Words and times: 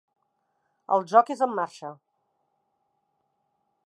El 0.95 1.03
joc 1.11 1.29
és 1.35 1.43
en 1.47 1.53
marxa. 1.59 1.91